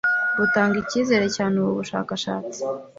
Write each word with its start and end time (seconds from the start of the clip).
'Butanga 0.35 0.75
icyizere 0.83 1.25
cyane 1.35 1.53
Ubu 1.61 1.71
bushakashatsi' 1.79 2.59